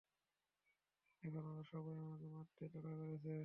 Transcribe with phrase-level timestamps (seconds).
[1.23, 3.35] এখন ওরা সবাই আমাকে মারতে তাড়া করছে।